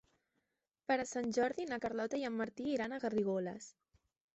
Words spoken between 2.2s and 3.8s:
i en Martí iran a Garrigoles.